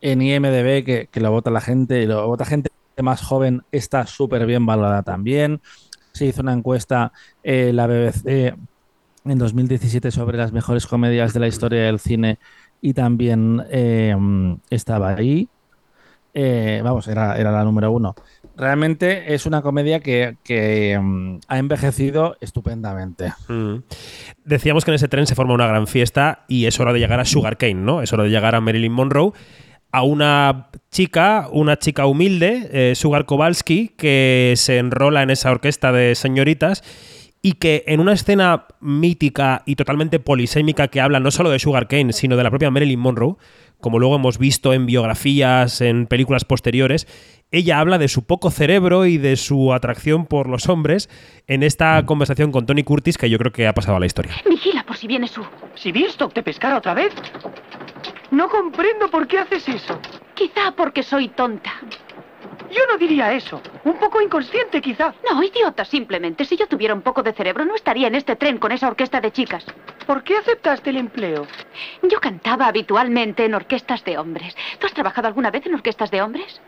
[0.00, 2.70] en IMDb, que, que lo vota la gente, y lo vota gente
[3.02, 5.60] más joven, está súper bien valorada también.
[6.12, 8.54] Se hizo una encuesta eh, la BBC
[9.24, 12.38] en 2017 sobre las mejores comedias de la historia del cine
[12.80, 14.16] y también eh,
[14.70, 15.48] estaba ahí.
[16.32, 18.14] Eh, vamos, era, era la número uno.
[18.56, 23.32] Realmente es una comedia que, que, mm, ha envejecido estupendamente.
[23.48, 23.78] Mm.
[24.44, 27.18] Decíamos que en ese tren se forma una gran fiesta y es hora de llegar
[27.20, 28.02] a Sugar Cane, ¿no?
[28.02, 29.32] Es hora de llegar a Marilyn Monroe,
[29.92, 35.92] a una chica, una chica humilde, eh, Sugar Kowalski, que se enrola en esa orquesta
[35.92, 36.82] de señoritas
[37.42, 41.88] y que en una escena mítica y totalmente polisémica que habla no solo de Sugar
[41.88, 43.36] Cane, sino de la propia Marilyn Monroe,
[43.80, 47.06] como luego hemos visto en biografías, en películas posteriores,
[47.50, 51.08] ella habla de su poco cerebro y de su atracción por los hombres
[51.46, 54.32] en esta conversación con Tony Curtis que yo creo que ha pasado a la historia.
[54.48, 55.44] Vigila por si viene su.
[55.74, 57.12] Si Birstock te pescara otra vez.
[58.30, 59.98] No comprendo por qué haces eso.
[60.34, 61.72] Quizá porque soy tonta.
[62.70, 63.60] Yo no diría eso.
[63.84, 65.12] Un poco inconsciente, quizá.
[65.28, 66.44] No, idiota, simplemente.
[66.44, 69.20] Si yo tuviera un poco de cerebro, no estaría en este tren con esa orquesta
[69.20, 69.66] de chicas.
[70.06, 71.46] ¿Por qué aceptaste el empleo?
[72.02, 74.56] Yo cantaba habitualmente en orquestas de hombres.
[74.78, 76.60] ¿Tú has trabajado alguna vez en orquestas de hombres?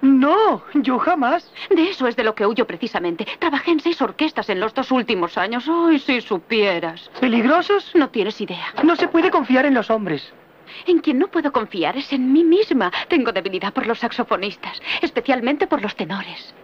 [0.00, 1.52] No, yo jamás.
[1.70, 3.24] De eso es de lo que huyo precisamente.
[3.38, 5.64] Trabajé en seis orquestas en los dos últimos años.
[5.68, 7.08] ¡Ay, si supieras!
[7.20, 7.92] ¿Peligrosos?
[7.94, 8.74] No tienes idea.
[8.82, 10.32] No se puede confiar en los hombres.
[10.86, 12.90] En quien no puedo confiar es en mí misma.
[13.08, 16.54] Tengo debilidad por los saxofonistas, especialmente por los tenores.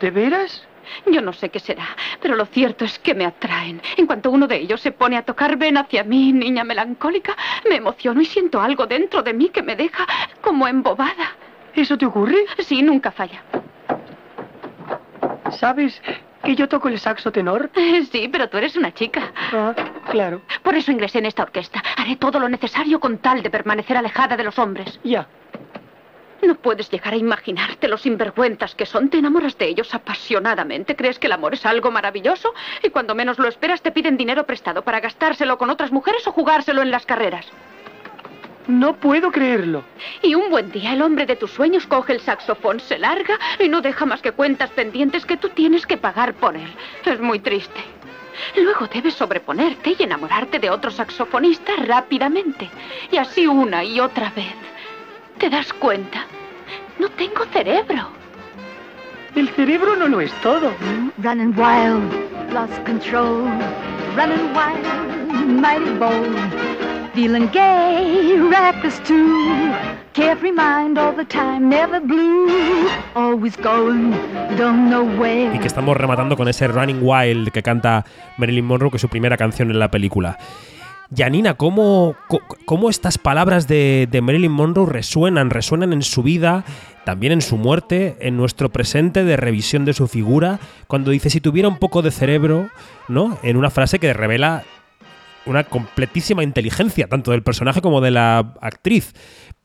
[0.00, 0.66] ¿De veras?
[1.06, 3.82] Yo no sé qué será, pero lo cierto es que me atraen.
[3.96, 7.36] En cuanto uno de ellos se pone a tocar Ven hacia mí, niña melancólica,
[7.68, 10.06] me emociono y siento algo dentro de mí que me deja
[10.40, 11.36] como embobada.
[11.74, 12.44] ¿Eso te ocurre?
[12.58, 13.42] Sí, nunca falla.
[15.50, 16.00] ¿Sabes
[16.42, 17.70] que yo toco el saxo tenor?
[18.10, 19.32] Sí, pero tú eres una chica.
[19.52, 19.74] Ah,
[20.10, 20.40] claro.
[20.66, 21.80] Por eso ingresé en esta orquesta.
[21.96, 24.98] Haré todo lo necesario con tal de permanecer alejada de los hombres.
[25.04, 25.28] Ya.
[26.42, 29.08] No puedes llegar a imaginarte los sinvergüenzas que son.
[29.08, 30.96] Te enamoras de ellos apasionadamente.
[30.96, 32.52] Crees que el amor es algo maravilloso
[32.82, 36.32] y cuando menos lo esperas te piden dinero prestado para gastárselo con otras mujeres o
[36.32, 37.46] jugárselo en las carreras.
[38.66, 39.84] No puedo creerlo.
[40.20, 43.68] Y un buen día el hombre de tus sueños coge el saxofón, se larga y
[43.68, 46.74] no deja más que cuentas pendientes que tú tienes que pagar por él.
[47.04, 47.84] Es muy triste.
[48.56, 52.70] Luego debes sobreponerte y enamorarte de otro saxofonista rápidamente.
[53.10, 54.54] Y así una y otra vez.
[55.38, 56.24] ¿Te das cuenta?
[56.98, 58.08] No tengo cerebro.
[59.34, 60.72] El cerebro no lo es todo.
[61.18, 63.44] Running wild, lost control.
[64.16, 66.95] Running wild, mighty bold.
[75.54, 78.04] Y que estamos rematando con ese Running Wild que canta
[78.36, 80.36] Marilyn Monroe, que es su primera canción en la película.
[81.16, 82.16] Janina, ¿cómo,
[82.66, 85.48] cómo estas palabras de, de, Marilyn Monroe resuenan?
[85.48, 86.64] Resuenan en su vida,
[87.04, 91.40] también en su muerte, en nuestro presente de revisión de su figura, cuando dice si
[91.40, 92.68] tuviera un poco de cerebro,
[93.08, 93.38] ¿no?
[93.42, 94.64] En una frase que revela
[95.46, 99.14] una completísima inteligencia, tanto del personaje como de la actriz.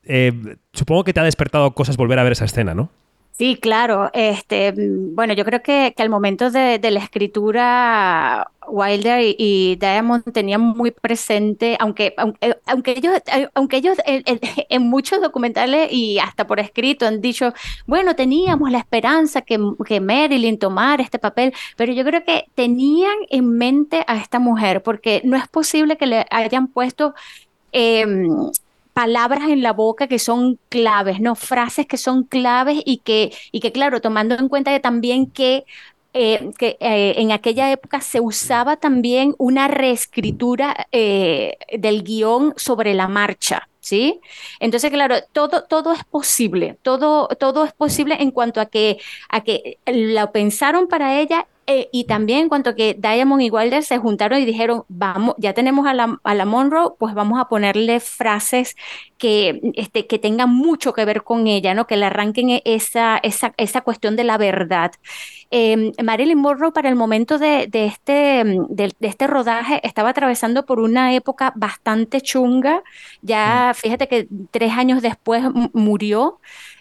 [0.04, 2.90] Eh, supongo que te ha despertado cosas volver a ver esa escena, ¿no?
[3.32, 4.10] Sí, claro.
[4.12, 10.90] Este, bueno, yo creo que, al momento de, la escritura, Wilder y, Diamond tenían muy
[10.90, 13.14] presente, aunque, aunque, aunque ellos,
[13.54, 17.52] aunque ellos en, muchos documentales y hasta por escrito han dicho,
[17.86, 23.16] bueno, teníamos la esperanza que, que Marilyn tomara este papel, pero yo creo que tenían
[23.30, 27.14] en mente a esta mujer, porque no es posible que le hayan puesto
[27.72, 28.28] em,
[28.92, 31.34] palabras en la boca que son claves, ¿no?
[31.34, 35.64] Frases que son claves y que, y que claro, tomando en cuenta que también que
[36.14, 42.92] eh, que eh, en aquella época se usaba también una reescritura eh, del guion sobre
[42.92, 44.20] la marcha, ¿sí?
[44.60, 48.98] Entonces, claro, todo, todo es posible, todo, todo es posible en cuanto a que,
[49.30, 53.82] a que lo pensaron para ella y también en cuanto a que Diamond y Wilder
[53.82, 57.48] se juntaron y dijeron, vamos, ya tenemos a la, a la Monroe, pues vamos a
[57.48, 58.76] ponerle frases
[59.16, 61.86] que, este, que tengan mucho que ver con ella, ¿no?
[61.86, 64.92] Que le arranquen esa, esa, esa cuestión de la verdad.
[65.54, 70.64] Em, Marilyn Monroe para el momento de, de este, de, de, este rodaje estaba atravesando
[70.64, 72.82] por una época bastante chunga.
[73.20, 73.74] Ya mm.
[73.74, 76.40] fíjate que tres años después murió.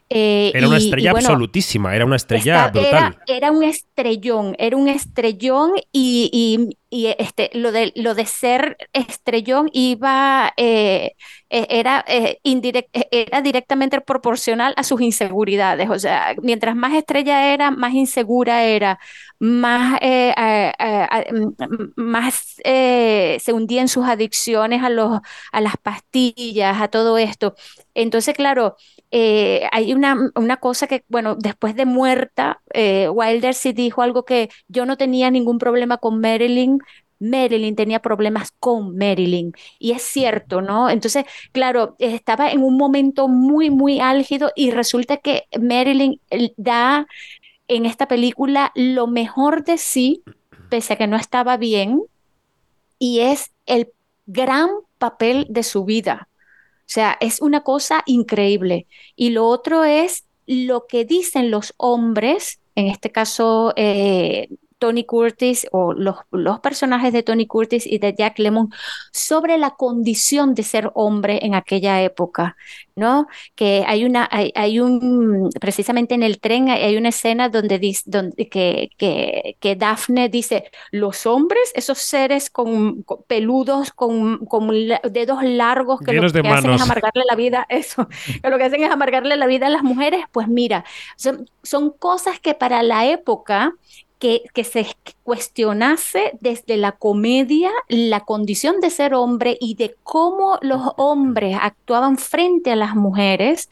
[0.10, 3.17] Eh, era una estrella absolutísima, era una estrella brutal.
[3.27, 9.69] Era, un estrellón, era un estrellón y, y este, lo, de, lo de ser estrellón
[9.73, 11.13] iba, eh,
[11.49, 15.89] e, era, eh, e, era directamente proporcional a sus inseguridades.
[15.89, 18.99] O sea, mientras más estrella era, más insegura era,
[19.41, 20.34] más, eh,
[21.95, 25.19] más se hundía en sus adicciones a, los,
[25.51, 27.56] a las pastillas, a todo esto.
[27.95, 28.75] Entonces, claro,
[29.12, 34.86] hay una, una, cosa que, bueno, después de muerta, Wilder sí dijo algo que yo
[34.86, 36.80] no tenía ningún problema con Marilyn,
[37.21, 39.54] Marilyn tenía problemas con Marilyn.
[39.80, 40.89] Y es cierto, ¿no?
[40.89, 46.19] Entonces, claro, estaba en un momento muy, muy álgido y resulta que Marilyn
[46.58, 47.08] da
[47.75, 50.23] en esta película lo mejor de sí,
[50.69, 52.01] pese a que no estaba bien,
[52.99, 53.91] y es el
[54.25, 56.27] gran papel de su vida.
[56.81, 58.88] O sea, es una cosa increíble.
[59.15, 64.49] Y lo otro es lo que dicen los hombres, en este caso eh,
[64.82, 68.72] Tony Curtis o los, los, personajes de Tony Curtis y de Jack Lemmon
[69.12, 72.58] sobre la condición de ser hombre en aquella época,
[72.96, 73.28] ¿no?
[73.54, 78.50] Que hay una, hay, un, precisamente en el tren hay una escena donde, dice, donde
[78.50, 84.67] que, que, que, Daphne dice, los hombres, esos seres con, peludos, con, con,
[85.12, 88.08] dedos largos, que lo que hacen es amargarle la vida, eso,
[88.41, 90.84] que lo que hacen es amargarle la vida a las mujeres, pues mira,
[91.17, 93.76] son, son cosas que para la época
[94.21, 94.86] que, se
[95.23, 102.17] cuestionase desde la comedia la condición de ser hombre y de cómo los hombres actuaban
[102.17, 103.69] frente a las mujeres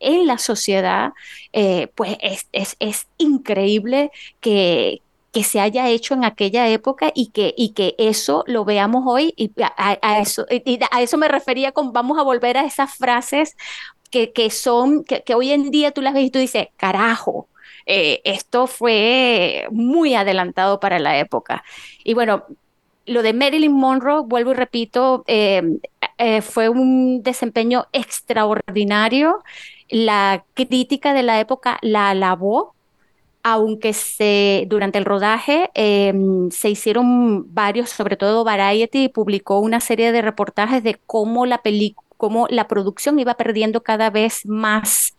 [0.00, 1.12] en la sociedad,
[1.52, 4.10] eh, pues es, es, increíble
[4.40, 5.00] que,
[5.32, 9.32] que se haya hecho en aquella época y que, y que eso lo veamos hoy.
[9.36, 13.56] Y a, eso, y a eso me refería con vamos a volver a esas frases
[14.10, 17.46] que, que son, que, que, hoy en día tú las ves y tú dices, carajo,
[17.86, 21.64] eh, esto fue muy adelantado para la época.
[22.04, 22.44] Y bueno,
[23.06, 25.80] lo de Marilyn Monroe, vuelvo y repito, em,
[26.18, 29.42] eh, fue un desempeño extraordinario.
[29.88, 32.74] La crítica de la época la alabó,
[33.42, 40.12] aunque se, durante el rodaje em, se hicieron varios, sobre todo Variety publicó una serie
[40.12, 41.60] de reportajes de cómo la
[42.16, 45.16] cómo la producción iba perdiendo cada vez más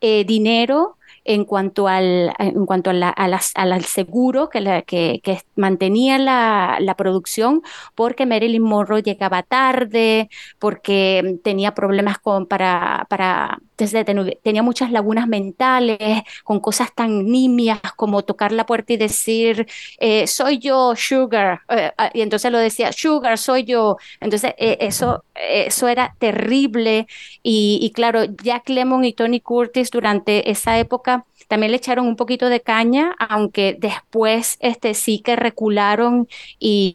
[0.00, 0.95] eh, dinero
[1.26, 5.20] en cuanto al, en cuanto a la, al seguro que, la, que
[5.56, 7.62] mantenía la, la, producción,
[7.94, 16.22] porque Marilyn Monroe llegaba tarde, porque tenía problemas con, para, para tenía muchas lagunas mentales,
[16.44, 19.66] con cosas tan nimias como tocar la puerta y decir,
[19.98, 23.98] eh, soy yo, Sugar, eh, ah, y entonces lo decía, Sugar, soy yo.
[24.20, 27.06] Entonces eh, eso, eso era terrible.
[27.42, 32.16] Y, y claro, Jack Lemmon y Tony Curtis durante esa época también le echaron un
[32.16, 36.94] poquito de caña, aunque después este, sí que recularon y,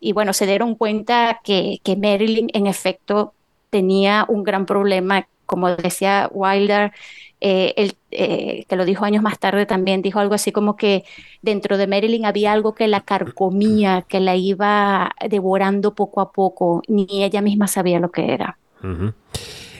[0.00, 3.34] y, bueno, se dieron cuenta que, que Marilyn en efecto
[3.70, 6.92] tenía un gran problema como decía Wilder,
[7.40, 11.04] eh, eh, que lo dijo años más tarde también, dijo algo así como que
[11.42, 16.82] dentro de Marilyn había algo que la carcomía, que la iba devorando poco a poco,
[16.88, 18.58] ni ella misma sabía lo que era.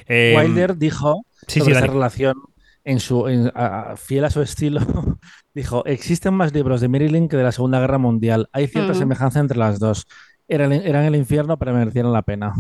[0.09, 2.35] Em, Wilder dijo sí, sobre sí, esa relación
[2.85, 4.81] en su en- a- a- fiel a su estilo,
[5.55, 8.49] dijo, existen más libros de Marilyn que de la Segunda Guerra Mundial.
[8.53, 10.07] Hay cierta semejanza entre las dos.
[10.49, 12.55] Eran, eran el infierno, pero merecieron la pena.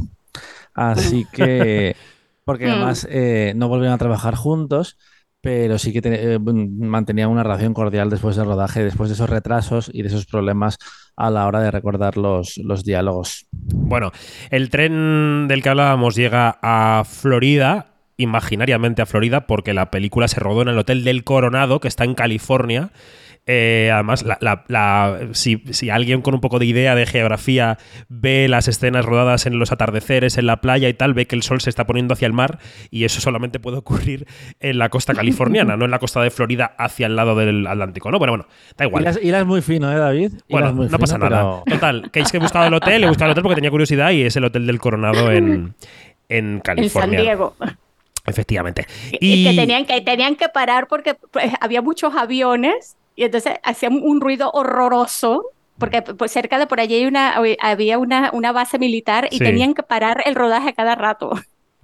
[0.75, 1.97] Así que,
[2.45, 2.71] porque Mm.
[2.71, 4.99] además eh, no volvieron a trabajar juntos,
[5.41, 9.29] pero sí que te- eh, mantenían una relación cordial después del rodaje, después de esos
[9.31, 10.79] retrasos y de esos problemas
[11.17, 13.47] a la hora de recordar los, los diálogos.
[13.53, 14.13] Bueno,
[14.51, 20.39] el tren del que hablábamos llega a Florida, imaginariamente a Florida, porque la película se
[20.41, 22.91] rodó en el Hotel del Coronado, que está en California.
[23.47, 27.77] Eh, además, la- la- la- si, si alguien con un poco de idea de geografía
[28.09, 31.43] ve las escenas rodadas en los atardeceres, en la playa y tal, ve que el
[31.43, 34.27] sol se está poniendo hacia el mar y eso solamente puede ocurrir
[34.61, 38.13] en la costa californiana, no en la costa de Florida hacia el lado del Atlántico.
[38.13, 38.19] ¿no?
[38.19, 39.03] Bueno, bueno, da igual.
[39.03, 40.33] Hilas, hilas muy fino, ¿eh, David?
[40.49, 41.63] Bueno, no pasa nada.
[41.65, 43.71] pero- Total, que es que he buscado el hotel, he buscado el hotel porque tenía
[43.73, 45.75] curiosidad y es el Hotel del Coronado en,
[46.29, 47.21] en En San California.
[47.23, 47.57] Diego.
[48.25, 48.87] Efectivamente.
[49.13, 53.55] Y, Y, que tenían que tenían que parar porque pues, había muchos aviones y entonces
[53.62, 55.44] hacían un ruido horroroso
[55.79, 59.44] porque pues, cerca de por allí hay una, había una, una base militar y Sí.
[59.44, 61.33] tenían que parar el rodaje a cada rato.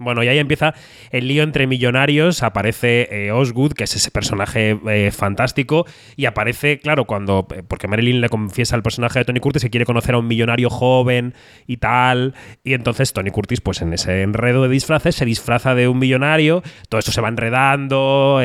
[0.01, 0.73] Bueno, y ahí empieza
[1.11, 2.41] el lío entre millonarios.
[2.41, 5.85] Aparece eh, Osgood, que es ese personaje eh, fantástico,
[6.15, 7.45] y aparece, claro, cuando.
[7.53, 10.27] eh, Porque Marilyn le confiesa al personaje de Tony Curtis que quiere conocer a un
[10.27, 11.33] millonario joven
[11.67, 12.33] y tal.
[12.63, 16.63] Y entonces Tony Curtis, pues en ese enredo de disfraces, se disfraza de un millonario.
[16.87, 18.39] Todo esto se va enredando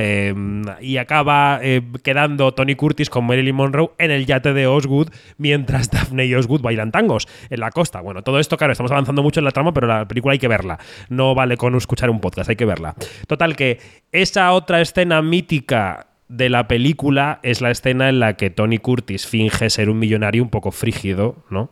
[0.81, 1.61] y acaba
[2.03, 6.63] quedando Tony Curtis con Marilyn Monroe en el yate de Osgood mientras Daphne y Osgood
[6.63, 8.01] bailan tangos en la costa.
[8.01, 10.49] Bueno, todo esto, claro, estamos avanzando mucho en la trama, pero la película hay que
[10.49, 10.79] verla.
[11.09, 12.95] No vale con escuchar un podcast, hay que verla.
[13.29, 13.79] Total, que
[14.13, 19.27] esa otra escena mítica de la película es la escena en la que Tony Curtis
[19.27, 21.71] finge ser un millonario un poco frígido, ¿no?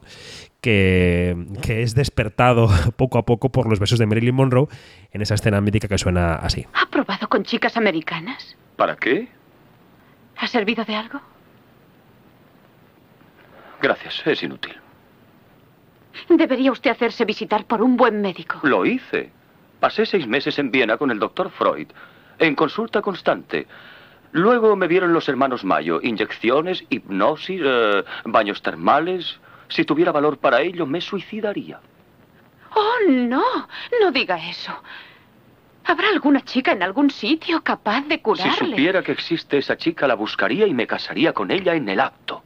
[0.61, 4.69] Que, que es despertado poco a poco por los besos de Marilyn Monroe
[5.11, 6.67] en esa escena mítica que suena así.
[6.75, 8.55] ¿Ha probado con chicas americanas?
[8.77, 9.29] ¿Para qué?
[10.37, 11.19] ¿Ha servido de algo?
[13.81, 14.75] Gracias, es inútil.
[16.29, 18.61] Debería usted hacerse visitar por un buen médico.
[18.63, 19.31] Lo hice.
[19.83, 21.88] Pasé seis meses en Viena con el doctor Freud,
[22.38, 23.66] en consulta constante.
[24.31, 29.40] Luego me vieron los hermanos Mayo, inyecciones, hipnosis, eh, baños termales.
[29.66, 31.81] Si tuviera valor para ello, me suicidaría.
[32.77, 33.42] Oh, no,
[34.01, 34.73] no diga eso.
[35.85, 38.53] ¿Habrá alguna chica en algún sitio capaz de Si curarle?
[38.71, 42.45] supiera que existe esa chica, la buscaría y me casaría con ella en el acto.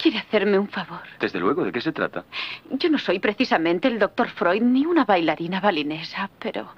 [0.00, 1.02] ¿Quiere hacerme un favor?
[1.18, 2.24] Desde luego, ¿de qué se trata?
[2.70, 6.68] Yo no soy precisamente el doctor Freud ni una bailarina balinesa, pero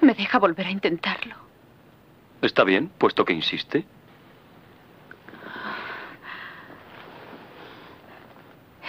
[0.00, 1.36] me deja volver a intentarlo.
[2.42, 3.84] Está bien, puesto que insiste.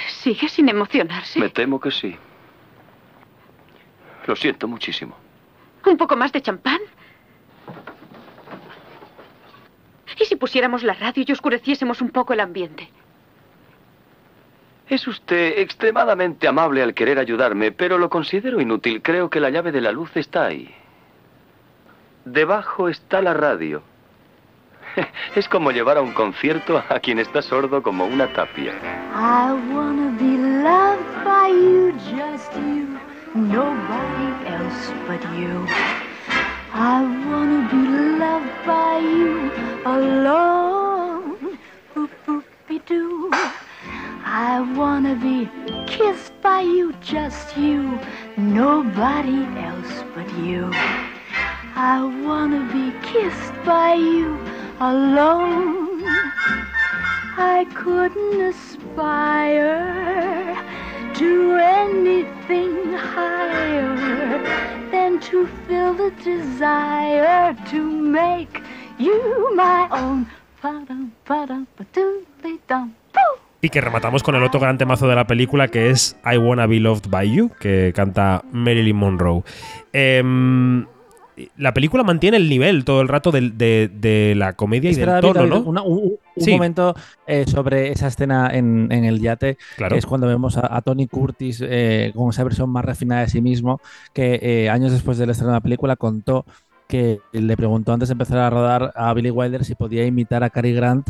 [0.08, 1.40] ¿Sigue sin emocionarse?
[1.40, 2.16] Me temo que sí.
[4.26, 5.16] Lo siento muchísimo.
[5.86, 6.80] ¿Un poco más de champán?
[10.20, 12.90] ¿Y si pusiéramos la radio y oscureciésemos un poco el ambiente?
[14.90, 19.04] Es usted extremadamente amable al querer ayudarme, pero lo considero inútil.
[19.04, 20.74] Creo que la llave de la luz está ahí.
[22.26, 23.84] Debajo está la radio.
[25.36, 28.74] Es como llevar a un concierto a quien está sordo como una tapia.
[29.14, 32.98] I wanna be loved by you, just you,
[33.36, 35.68] nobody else but you.
[36.74, 39.52] I wanna be loved by you
[39.86, 41.38] alone.
[41.94, 43.30] Boop boop be doo.
[44.32, 45.50] I wanna be
[45.88, 48.00] kissed by you, just you,
[48.38, 50.70] nobody else but you.
[51.76, 54.38] I wanna be kissed by you
[54.80, 56.04] alone.
[57.38, 59.74] I couldn't aspire
[61.16, 63.98] to anything higher
[64.92, 68.62] than to feel the desire to make
[69.00, 70.28] you my own.
[70.62, 73.40] Ba-doodly-dum, boo.
[73.62, 76.66] Y que rematamos con el otro gran temazo de la película que es I Wanna
[76.66, 79.44] Be Loved by You, que canta Marilyn Monroe.
[79.92, 80.86] Em,
[81.58, 85.22] la película mantiene el nivel todo el rato de, de la comedia y del David,
[85.22, 85.60] tono, David, ¿no?
[85.62, 86.52] una- un, un Sí.
[86.52, 86.96] momento
[87.28, 89.58] eh, sobre esa escena en, en el yate.
[89.76, 89.96] Claro.
[89.98, 93.42] Es cuando vemos a, a Tony Curtis eh, con esa versión más refinada de sí
[93.42, 93.82] mismo,
[94.14, 96.46] que eh, años después del estreno de la película contó
[96.88, 100.50] que le preguntó antes de empezar a rodar a Billy Wilder si podía imitar a
[100.50, 101.08] Cary Grant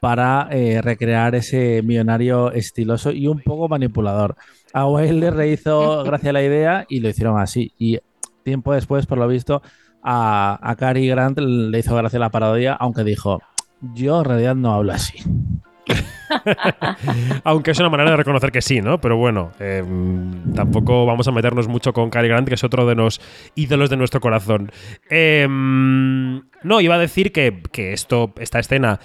[0.00, 4.36] para eh, recrear ese millonario estiloso y un poco manipulador.
[4.72, 7.72] A Wilder le hizo gracia la idea y lo hicieron así.
[7.78, 7.98] Y
[8.44, 9.62] tiempo después, por lo visto,
[10.02, 13.40] a, a Cary Grant le hizo gracia la parodia, aunque dijo,
[13.94, 15.18] yo en realidad no hablo así.
[17.44, 19.00] Aunque es una manera de reconocer que sí, ¿no?
[19.00, 19.84] Pero bueno, eh,
[20.54, 23.20] tampoco vamos a meternos mucho con Cary Grant, que es otro de los
[23.54, 24.70] ídolos de nuestro corazón.
[25.10, 29.00] Eh, no, iba a decir que, que esto, esta escena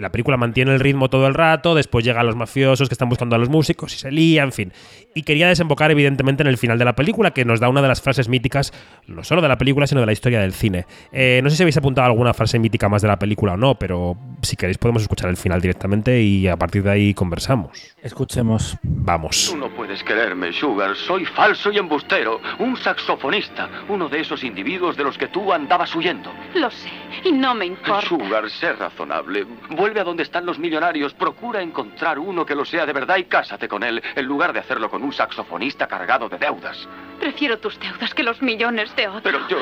[0.00, 3.36] la película mantiene el ritmo todo el rato, después llegan los mafiosos que están buscando
[3.36, 4.72] a los músicos y se lía, en fin.
[5.14, 7.88] Y quería desembocar evidentemente en el final de la película, que nos da una de
[7.88, 8.72] las frases míticas,
[9.06, 10.86] no solo de la película, sino de la historia del cine.
[11.12, 13.74] Eh, no sé si habéis apuntado alguna frase mítica más de la película o no,
[13.78, 17.94] pero si queréis podemos escuchar el final directamente y a partir de ahí conversamos.
[18.02, 18.76] Escuchemos.
[18.82, 19.48] Vamos.
[19.50, 20.94] Tú no puedes quererme, Sugar.
[20.96, 22.40] Soy falso y embustero.
[22.58, 23.68] Un saxofonista.
[23.88, 26.32] Uno de esos individuos de los que tú andabas huyendo.
[26.54, 26.90] Lo sé,
[27.24, 28.06] y no me importa.
[28.06, 29.46] Sugar, sé razonable.
[29.70, 31.14] Vuelve a donde están los millonarios.
[31.14, 34.60] Procura encontrar uno que lo sea de verdad y cásate con él, en lugar de
[34.60, 36.88] hacerlo con un saxofonista cargado de deudas.
[37.18, 39.22] Prefiero tus deudas que los millones de otros.
[39.22, 39.58] Pero yo...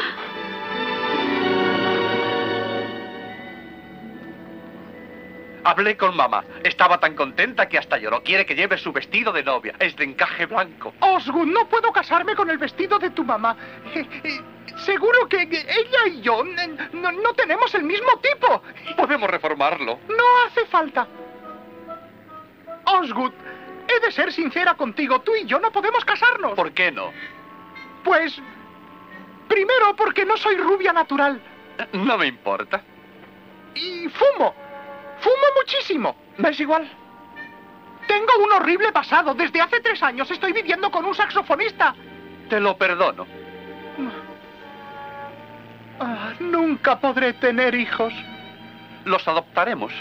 [5.80, 6.44] Hablé con mamá.
[6.62, 8.22] Estaba tan contenta que hasta lloró.
[8.22, 9.74] Quiere que lleve su vestido de novia.
[9.78, 10.92] Es de encaje blanco.
[11.00, 13.56] Osgood, no puedo casarme con el vestido de tu mamá.
[14.84, 18.62] Seguro que ella y yo no, no tenemos el mismo tipo.
[18.94, 20.00] Podemos reformarlo.
[20.06, 21.08] No hace falta.
[22.84, 23.32] Osgood,
[23.88, 25.22] he de ser sincera contigo.
[25.22, 26.52] Tú y yo no podemos casarnos.
[26.56, 27.10] ¿Por qué no?
[28.04, 28.38] Pues...
[29.48, 31.40] Primero porque no soy rubia natural.
[31.94, 32.82] No me importa.
[33.74, 34.54] Y fumo.
[35.20, 36.16] Fumo muchísimo.
[36.38, 36.88] Me es igual.
[38.06, 39.34] Tengo un horrible pasado.
[39.34, 41.94] Desde hace tres años estoy viviendo con un saxofonista.
[42.48, 43.26] Te lo perdono.
[46.00, 48.12] Ah, nunca podré tener hijos.
[49.04, 49.92] Los adoptaremos.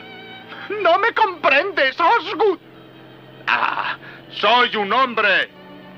[0.82, 2.60] No me comprendes, Osgood.
[3.48, 3.98] Ah,
[4.32, 5.50] soy un hombre.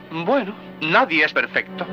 [0.09, 1.85] Bueno, nadie es perfecto.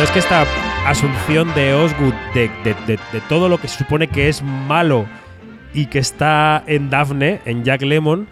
[0.00, 0.46] Claro, es que esta
[0.88, 2.98] asunción de Osgood de, de,
[3.28, 5.04] todo lo que se supone que es malo
[5.74, 8.26] y que está en Daphne, en Jack Lemon,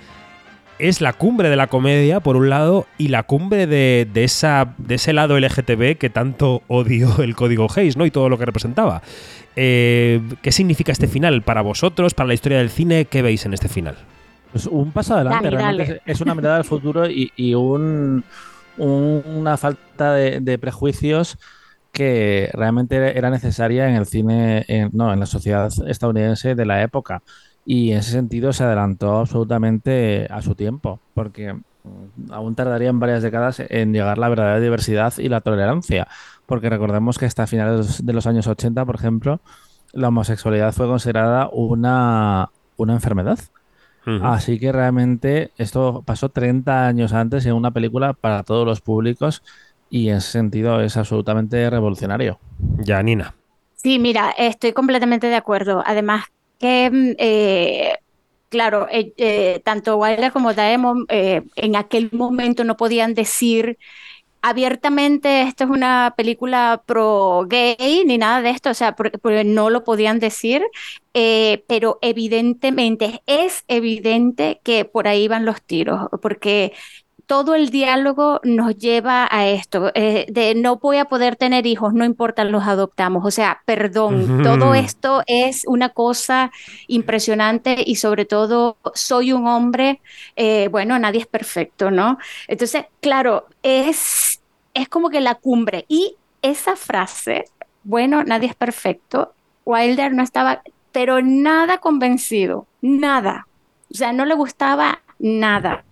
[0.79, 4.95] es la cumbre de la comedia, por un lado, y la cumbre de, esa, de
[4.95, 8.07] ese lado LGTB que tanto odió el código Hayes, ¿no?
[8.07, 9.03] Y todo lo que representaba.
[9.55, 13.05] Eh, ¿Qué significa este final para vosotros, para la historia del cine?
[13.05, 13.97] ¿Qué veis en este final?
[14.53, 18.25] Pues un paso adelante, realmente es una mirada al futuro y, un,
[18.79, 21.37] una falta de, prejuicios
[21.99, 27.25] que realmente era necesaria en el cine, no, en la sociedad estadounidense de la época.
[27.67, 33.25] Y en ese sentido se adelantó absolutamente a su tiempo, porque mm, aún tardarían varias
[33.25, 36.07] décadas en llegar la verdadera diversidad y la tolerancia,
[36.47, 39.41] porque recordemos que hasta finales de los años 80, por ejemplo,
[39.93, 43.41] la homosexualidad fue considerada una, una enfermedad.
[44.23, 49.43] Así que realmente esto pasó 30 años antes en una película para todos los públicos
[49.91, 52.39] y en ese sentido es absolutamente revolucionario.
[52.78, 53.34] Ya, Nina.
[53.76, 55.82] Sí, mira, estoy completamente de acuerdo.
[55.86, 56.24] Además,
[56.59, 57.95] que, eh,
[58.49, 63.78] claro, eh, eh, tanto Wilder como Daemon en aquel momento no podían decir
[64.41, 69.68] abiertamente esto es una película pro gay ni nada de esto, o sea, porque, no
[69.68, 70.62] lo podían decir,
[71.12, 76.72] pero evidentemente es evidente que por ahí van los tiros, porque
[77.29, 81.93] todo el diálogo nos lleva a esto, eh, de no voy a poder tener hijos,
[81.93, 83.22] no importa, los adoptamos.
[83.26, 86.51] O sea, perdón, todo esto es una cosa
[86.87, 90.01] impresionante y sobre todo soy un hombre,
[90.37, 92.16] eh, bueno, nadie es perfecto, ¿no?
[92.47, 94.41] Entonces, claro, es,
[94.72, 95.85] es como que la cumbre.
[95.87, 97.45] Y esa frase,
[97.85, 99.35] bueno, nadie es perfecto,
[99.66, 100.62] Wilder no estaba,
[100.93, 103.47] pero nada convencido, nada.
[103.93, 105.85] O sea, no le gustaba nada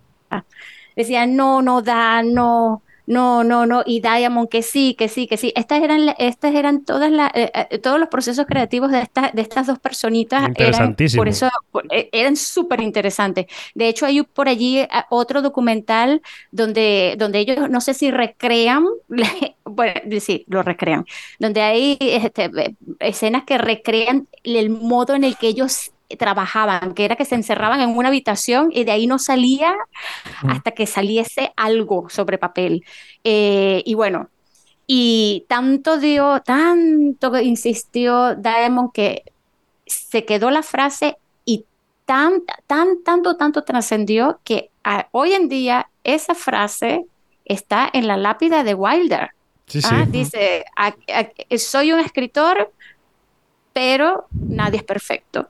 [0.97, 5.37] decían, no, no da, no, no, no, no, y Diamond que sí, que sí, que
[5.37, 5.53] sí.
[5.55, 9.43] Estas eran, estas eran todas las, eh, eh, todos los procesos creativos de, esta, de
[9.43, 10.51] estas dos personitas.
[10.57, 11.49] Eran, por eso
[11.91, 13.47] eh, eran súper interesantes.
[13.75, 16.21] De hecho, hay por allí otro documental
[16.51, 18.85] donde, donde ellos, no sé si recrean,
[19.65, 21.07] bueno, sí, lo recrean,
[21.39, 22.51] donde hay este,
[22.99, 27.81] escenas que recrean el modo en el que ellos trabajaban, que era que se encerraban
[27.81, 29.75] en una habitación y de ahí no salía
[30.49, 32.85] hasta que saliese algo sobre papel.
[33.25, 34.29] Eh, y bueno,
[34.87, 39.25] y tanto dio, tanto insistió Diamond que
[39.87, 41.65] se quedó la frase y
[42.05, 44.71] tan, tan, tanto, tanto trascendió que
[45.11, 47.05] hoy en día esa frase
[47.45, 49.31] está en la lápida de Wilder.
[49.85, 50.65] Ah, dice,
[51.59, 52.73] soy un escritor,
[53.73, 55.49] pero nadie es perfecto.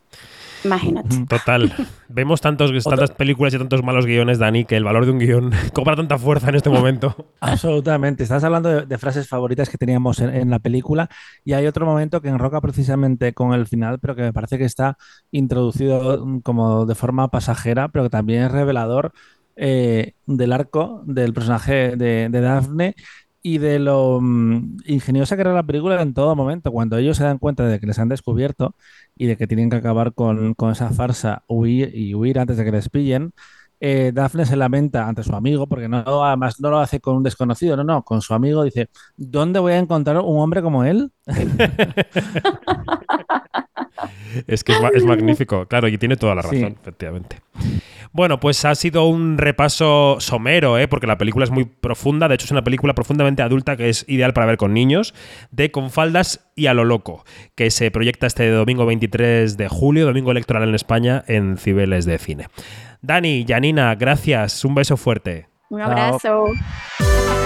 [0.67, 1.27] Imagínate.
[1.29, 1.73] Total.
[2.09, 5.53] Vemos tantos, tantas películas y tantos malos guiones, Dani, que el valor de un guion
[5.73, 7.31] cobra tanta fuerza en este momento.
[7.41, 8.23] Absolutamente.
[8.23, 11.09] Estás hablando de, de frases favoritas que teníamos en, en, la película
[11.45, 14.65] y hay otro momento que enroca precisamente con el final, pero que me parece que
[14.65, 14.97] está
[15.31, 19.13] introducido mm, como de forma pasajera, pero que también es revelador
[19.57, 22.95] eh, del arco del personaje de, de Daphne
[23.47, 26.73] y de lo um, ingeniosa que era la película en todo momento.
[26.73, 28.75] Cuando ellos se dan cuenta de que les han descubierto
[29.15, 32.65] y de que tienen que acabar con, con esa farsa, huir y huir antes de
[32.65, 33.35] que les pillen,
[33.79, 37.23] eh, Daphne se lamenta ante su amigo, porque no, además no lo hace con un
[37.23, 41.13] desconocido, no, no, con su amigo dice, ¿dónde voy a encontrar un hombre como él?
[44.49, 46.77] es que es, es, magnífico, claro, y tiene toda la razón, sí.
[46.81, 47.37] efectivamente.
[48.13, 50.89] Bueno, pues ha sido un repaso somero, ¿eh?
[50.89, 54.05] porque la película es muy profunda, de hecho es una película profundamente adulta que es
[54.09, 55.15] ideal para ver con niños,
[55.51, 60.07] de Con faldas y a lo loco, que se proyecta este domingo 23 de julio,
[60.07, 62.49] domingo electoral en España, en Cibeles de Cine.
[63.03, 65.49] Dani, Janina, gracias, un beso fuerte.
[65.69, 66.19] Un abrazo.
[66.99, 67.46] Chao.